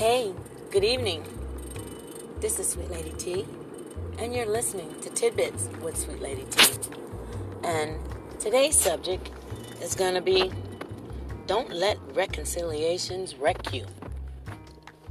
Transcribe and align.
Hey, 0.00 0.32
good 0.70 0.82
evening. 0.82 1.22
This 2.40 2.58
is 2.58 2.70
Sweet 2.70 2.90
Lady 2.90 3.12
T, 3.18 3.44
and 4.18 4.34
you're 4.34 4.46
listening 4.46 4.98
to 5.02 5.10
Tidbits 5.10 5.68
with 5.82 5.94
Sweet 5.94 6.22
Lady 6.22 6.46
T. 6.50 6.72
And 7.64 7.98
today's 8.38 8.80
subject 8.80 9.30
is 9.82 9.94
going 9.94 10.14
to 10.14 10.22
be 10.22 10.50
Don't 11.46 11.70
Let 11.70 11.98
Reconciliations 12.14 13.34
Wreck 13.34 13.74
You. 13.74 13.84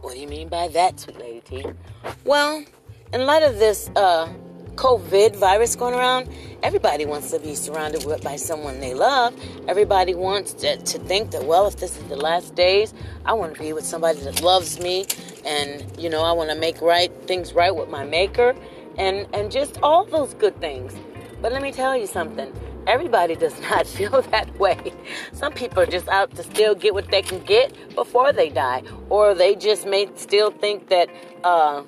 What 0.00 0.14
do 0.14 0.20
you 0.20 0.26
mean 0.26 0.48
by 0.48 0.66
that, 0.66 0.98
Sweet 0.98 1.20
Lady 1.20 1.42
T? 1.42 1.64
Well, 2.24 2.64
in 3.12 3.24
light 3.24 3.44
of 3.44 3.60
this 3.60 3.88
uh, 3.94 4.32
COVID 4.82 5.36
virus 5.36 5.76
going 5.76 5.94
around, 5.94 6.28
everybody 6.64 7.06
wants 7.06 7.30
to 7.30 7.38
be 7.38 7.54
surrounded 7.54 8.04
with, 8.04 8.20
by 8.24 8.34
someone 8.34 8.80
they 8.80 8.94
love. 8.94 9.32
Everybody 9.68 10.12
wants 10.12 10.54
to, 10.54 10.76
to 10.76 10.98
think 10.98 11.30
that, 11.30 11.44
well, 11.44 11.68
if 11.68 11.76
this 11.76 11.96
is 11.96 12.02
the 12.08 12.16
last 12.16 12.56
days, 12.56 12.92
I 13.24 13.32
want 13.34 13.54
to 13.54 13.60
be 13.60 13.72
with 13.72 13.84
somebody 13.84 14.18
that 14.22 14.42
loves 14.42 14.80
me, 14.80 15.06
and 15.46 15.86
you 15.96 16.10
know, 16.10 16.22
I 16.22 16.32
want 16.32 16.50
to 16.50 16.56
make 16.56 16.80
right 16.80 17.12
things 17.28 17.52
right 17.52 17.72
with 17.72 17.90
my 17.90 18.04
maker, 18.04 18.56
and 18.98 19.28
and 19.32 19.52
just 19.52 19.78
all 19.84 20.04
those 20.04 20.34
good 20.34 20.60
things. 20.60 20.92
But 21.40 21.52
let 21.52 21.62
me 21.62 21.70
tell 21.70 21.96
you 21.96 22.08
something. 22.08 22.52
Everybody 22.88 23.36
does 23.46 23.60
not 23.60 23.86
feel 23.86 24.20
that 24.32 24.58
way. 24.58 24.92
Some 25.32 25.52
people 25.52 25.78
are 25.78 25.86
just 25.86 26.08
out 26.08 26.34
to 26.34 26.42
still 26.42 26.74
get 26.74 26.92
what 26.92 27.08
they 27.08 27.22
can 27.22 27.38
get 27.44 27.72
before 27.94 28.32
they 28.32 28.48
die, 28.48 28.82
or 29.10 29.32
they 29.32 29.54
just 29.54 29.86
may 29.86 30.08
still 30.16 30.50
think 30.50 30.88
that. 30.88 31.08
Uh, 31.44 31.84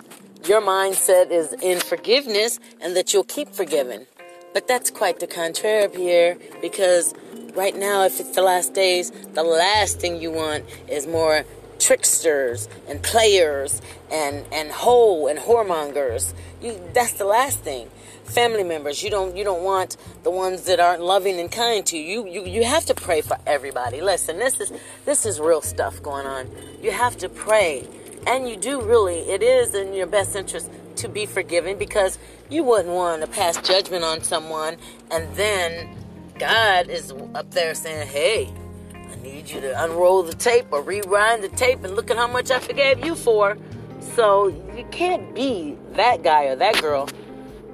your 0.46 0.60
mindset 0.60 1.30
is 1.30 1.52
in 1.54 1.80
forgiveness 1.80 2.60
and 2.80 2.96
that 2.96 3.12
you'll 3.12 3.24
keep 3.24 3.48
forgiving. 3.48 4.06
But 4.52 4.68
that's 4.68 4.90
quite 4.90 5.20
the 5.20 5.26
contrary, 5.26 5.88
Pierre, 5.88 6.36
because 6.60 7.14
right 7.54 7.76
now, 7.76 8.04
if 8.04 8.20
it's 8.20 8.34
the 8.34 8.42
last 8.42 8.74
days, 8.74 9.10
the 9.32 9.42
last 9.42 10.00
thing 10.00 10.20
you 10.20 10.30
want 10.30 10.64
is 10.88 11.06
more 11.06 11.44
tricksters 11.78 12.68
and 12.88 13.02
players 13.02 13.82
and 14.10 14.46
and 14.52 14.70
hoe 14.70 15.26
and 15.26 15.38
whoremongers. 15.38 16.32
You 16.62 16.80
that's 16.92 17.14
the 17.14 17.24
last 17.24 17.60
thing. 17.60 17.90
Family 18.24 18.64
members, 18.64 19.02
you 19.02 19.10
don't 19.10 19.36
you 19.36 19.44
don't 19.44 19.62
want 19.62 19.96
the 20.22 20.30
ones 20.30 20.62
that 20.62 20.80
aren't 20.80 21.02
loving 21.02 21.38
and 21.40 21.50
kind 21.50 21.84
to 21.86 21.98
you. 21.98 22.26
You 22.26 22.42
you, 22.42 22.44
you 22.46 22.64
have 22.64 22.86
to 22.86 22.94
pray 22.94 23.20
for 23.20 23.36
everybody. 23.46 24.00
Listen, 24.00 24.38
this 24.38 24.60
is 24.60 24.72
this 25.04 25.26
is 25.26 25.40
real 25.40 25.62
stuff 25.62 26.02
going 26.02 26.26
on. 26.26 26.50
You 26.82 26.90
have 26.90 27.16
to 27.18 27.28
pray 27.28 27.86
and 28.26 28.48
you 28.48 28.56
do 28.56 28.80
really, 28.80 29.20
it 29.20 29.42
is 29.42 29.74
in 29.74 29.92
your 29.92 30.06
best 30.06 30.36
interest 30.36 30.70
to 30.96 31.08
be 31.08 31.26
forgiven 31.26 31.76
because 31.78 32.18
you 32.48 32.62
wouldn't 32.62 32.94
want 32.94 33.22
to 33.22 33.28
pass 33.28 33.60
judgment 33.60 34.04
on 34.04 34.22
someone 34.22 34.76
and 35.10 35.34
then 35.36 35.96
God 36.38 36.88
is 36.88 37.12
up 37.34 37.50
there 37.52 37.74
saying, 37.74 38.08
hey, 38.08 38.52
I 38.94 39.16
need 39.22 39.50
you 39.50 39.60
to 39.60 39.84
unroll 39.84 40.22
the 40.22 40.34
tape 40.34 40.66
or 40.72 40.82
rewind 40.82 41.44
the 41.44 41.48
tape 41.48 41.84
and 41.84 41.94
look 41.94 42.10
at 42.10 42.16
how 42.16 42.26
much 42.26 42.50
I 42.50 42.58
forgave 42.58 43.04
you 43.04 43.14
for. 43.14 43.56
So 44.00 44.48
you 44.76 44.84
can't 44.90 45.34
be 45.34 45.76
that 45.92 46.22
guy 46.22 46.44
or 46.44 46.56
that 46.56 46.80
girl. 46.80 47.08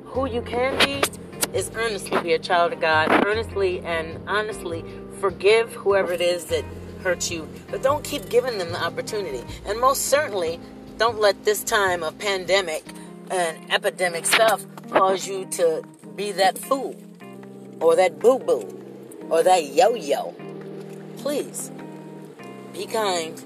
Who 0.04 0.26
you 0.26 0.42
can 0.42 0.78
be 0.84 1.02
is 1.56 1.70
earnestly 1.74 2.20
be 2.20 2.34
a 2.34 2.38
child 2.38 2.72
of 2.72 2.80
God, 2.80 3.26
earnestly 3.26 3.80
and 3.80 4.20
honestly 4.28 4.84
forgive 5.20 5.72
whoever 5.72 6.12
it 6.12 6.20
is 6.20 6.46
that 6.46 6.64
hurt 7.00 7.30
you, 7.30 7.48
but 7.70 7.82
don't 7.82 8.04
keep 8.04 8.28
giving 8.28 8.58
them 8.58 8.72
the 8.72 8.82
opportunity. 8.82 9.42
And 9.66 9.80
most 9.80 10.06
certainly, 10.06 10.60
don't 10.98 11.20
let 11.20 11.44
this 11.44 11.64
time 11.64 12.02
of 12.02 12.18
pandemic 12.18 12.84
and 13.30 13.72
epidemic 13.72 14.26
stuff 14.26 14.64
cause 14.90 15.26
you 15.26 15.46
to 15.46 15.82
be 16.16 16.32
that 16.32 16.58
fool 16.58 16.94
or 17.80 17.96
that 17.96 18.18
boo 18.18 18.38
boo 18.38 19.26
or 19.30 19.42
that 19.42 19.72
yo 19.72 19.94
yo. 19.94 20.34
Please 21.18 21.70
be 22.72 22.86
kind, 22.86 23.42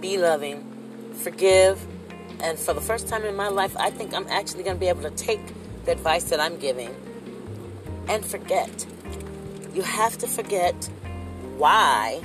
be 0.00 0.18
loving, 0.18 1.12
forgive, 1.14 1.84
and 2.40 2.58
for 2.58 2.74
the 2.74 2.80
first 2.80 3.08
time 3.08 3.24
in 3.24 3.36
my 3.36 3.48
life, 3.48 3.76
I 3.76 3.90
think 3.90 4.14
I'm 4.14 4.26
actually 4.28 4.64
going 4.64 4.76
to 4.76 4.80
be 4.80 4.88
able 4.88 5.02
to 5.02 5.10
take 5.10 5.40
the 5.84 5.92
advice 5.92 6.24
that 6.24 6.40
I'm 6.40 6.58
giving 6.58 6.94
and 8.08 8.24
forget. 8.24 8.86
You 9.72 9.82
have 9.82 10.18
to 10.18 10.26
forget 10.26 10.74
why 11.56 12.20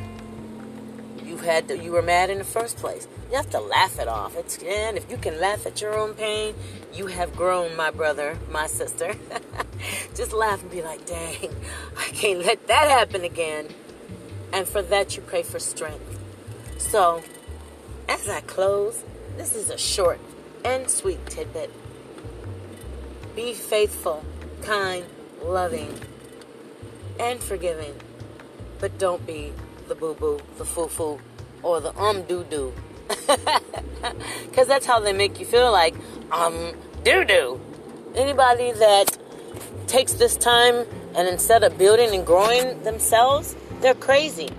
had 1.50 1.68
you 1.84 1.92
were 1.92 2.04
mad 2.04 2.30
in 2.30 2.38
the 2.38 2.44
first 2.44 2.78
place. 2.78 3.08
You 3.32 3.38
have 3.38 3.50
to 3.50 3.60
laugh 3.60 4.00
it 4.00 4.08
off. 4.08 4.38
It's 4.38 4.58
and 4.60 4.98
if 4.98 5.10
you 5.10 5.18
can 5.18 5.40
laugh 5.40 5.66
at 5.66 5.82
your 5.82 5.98
own 5.98 6.14
pain, 6.14 6.54
you 6.94 7.08
have 7.08 7.36
grown, 7.36 7.76
my 7.76 7.90
brother, 7.90 8.38
my 8.52 8.68
sister. 8.68 9.16
Just 10.16 10.32
laugh 10.32 10.62
and 10.62 10.70
be 10.70 10.84
like, 10.84 11.08
"Dang, 11.08 11.56
I 11.98 12.04
can't 12.14 12.46
let 12.46 12.68
that 12.68 12.88
happen 12.88 13.24
again." 13.24 13.68
And 14.54 14.68
for 14.68 14.84
that, 14.84 15.16
you 15.16 15.24
pray 15.24 15.42
for 15.42 15.58
strength. 15.58 16.20
So, 16.78 17.24
as 18.08 18.30
I 18.30 18.42
close, 18.42 19.04
this 19.38 19.56
is 19.56 19.72
a 19.72 19.78
short 19.78 20.20
and 20.64 20.88
sweet 20.90 21.26
tidbit. 21.26 21.72
Be 23.36 23.54
faithful, 23.54 24.24
kind, 24.62 25.06
loving, 25.42 26.00
and 27.20 27.40
forgiving, 27.40 27.96
but 28.80 29.00
don't 29.00 29.26
be 29.26 29.52
the 29.88 29.96
boo 29.96 30.14
boo, 30.14 30.40
the 30.58 30.66
foo 30.66 30.88
foo, 30.88 31.20
or 31.64 31.80
the 31.80 31.98
um 31.98 32.24
doo 32.24 32.44
doo. 32.50 32.74
Because 34.50 34.68
that's 34.68 34.86
how 34.86 35.00
they 35.00 35.14
make 35.14 35.40
you 35.40 35.46
feel 35.46 35.72
like 35.72 35.96
um 36.32 36.74
doo 37.04 37.24
doo. 37.24 37.60
Anybody 38.16 38.72
that 38.74 39.18
takes 39.88 40.14
this 40.14 40.36
time 40.36 40.86
and 41.16 41.28
instead 41.28 41.64
of 41.64 41.78
building 41.78 42.14
and 42.14 42.26
growing 42.26 42.82
themselves, 42.84 43.56
they're 43.82 43.94
crazy. 43.94 44.50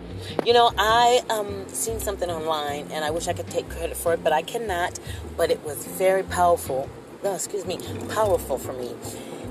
You 0.44 0.52
know, 0.52 0.72
I 0.76 1.22
um 1.30 1.68
seen 1.68 2.00
something 2.00 2.30
online 2.30 2.88
and 2.92 3.04
I 3.04 3.10
wish 3.10 3.28
I 3.28 3.32
could 3.32 3.48
take 3.48 3.68
credit 3.68 3.96
for 3.96 4.14
it, 4.14 4.22
but 4.22 4.32
I 4.32 4.42
cannot. 4.42 4.98
But 5.36 5.50
it 5.50 5.62
was 5.64 5.86
very 5.86 6.22
powerful. 6.22 6.88
No, 7.22 7.34
excuse 7.34 7.66
me, 7.66 7.78
powerful 8.10 8.58
for 8.58 8.72
me. 8.72 8.94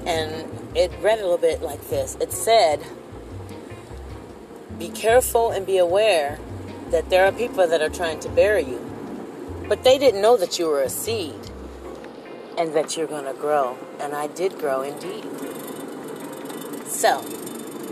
And 0.06 0.32
it 0.76 0.92
read 1.02 1.20
a 1.20 1.22
little 1.22 1.38
bit 1.38 1.62
like 1.62 1.90
this. 1.90 2.18
It 2.20 2.32
said, 2.32 2.84
be 4.80 4.90
careful 4.90 5.52
and 5.52 5.66
be 5.66 5.78
aware 5.78 6.40
that 6.92 7.10
there 7.10 7.26
are 7.26 7.32
people 7.32 7.68
that 7.68 7.82
are 7.82 7.90
trying 7.90 8.20
to 8.22 8.30
bury 8.30 8.64
you. 8.64 8.86
But 9.68 9.84
they 9.84 9.98
didn't 9.98 10.22
know 10.22 10.38
that 10.38 10.58
you 10.58 10.68
were 10.68 10.82
a 10.82 10.90
seed 10.90 11.36
and 12.58 12.74
that 12.74 12.98
you're 12.98 13.08
going 13.08 13.26
to 13.26 13.34
grow. 13.34 13.78
And 14.00 14.14
I 14.14 14.28
did 14.28 14.58
grow 14.58 14.82
indeed. 14.82 15.26
So, 16.88 17.22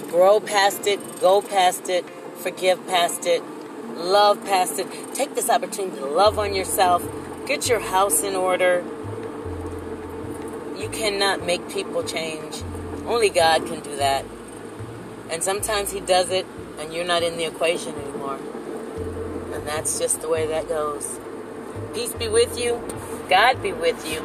grow 0.09 0.39
past 0.39 0.87
it, 0.87 0.99
go 1.21 1.41
past 1.41 1.87
it, 1.89 2.05
forgive 2.37 2.85
past 2.87 3.25
it, 3.25 3.43
love 3.95 4.43
past 4.43 4.79
it. 4.79 4.87
Take 5.13 5.35
this 5.35 5.49
opportunity 5.49 5.97
to 5.97 6.05
love 6.05 6.39
on 6.39 6.55
yourself, 6.55 7.07
get 7.45 7.69
your 7.69 7.79
house 7.79 8.23
in 8.23 8.35
order. 8.35 8.83
You 10.77 10.89
cannot 10.89 11.45
make 11.45 11.69
people 11.69 12.03
change. 12.03 12.63
Only 13.05 13.29
God 13.29 13.65
can 13.65 13.81
do 13.81 13.95
that. 13.97 14.25
And 15.29 15.43
sometimes 15.43 15.91
He 15.91 15.99
does 15.99 16.31
it 16.31 16.45
and 16.79 16.93
you're 16.93 17.05
not 17.05 17.23
in 17.23 17.37
the 17.37 17.45
equation 17.45 17.95
anymore. 17.95 18.39
And 19.67 19.75
that's 19.75 19.99
just 19.99 20.21
the 20.21 20.29
way 20.29 20.47
that 20.47 20.69
goes. 20.69 21.19
Peace 21.93 22.13
be 22.13 22.29
with 22.29 22.57
you. 22.57 22.81
God 23.27 23.61
be 23.61 23.73
with 23.73 24.09
you. 24.09 24.21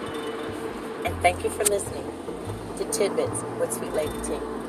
And 1.04 1.20
thank 1.20 1.42
you 1.42 1.50
for 1.50 1.64
listening 1.64 2.04
to 2.78 2.84
Tidbits 2.92 3.42
with 3.58 3.72
Sweet 3.72 3.92
Lady 3.92 4.12
T. 4.22 4.61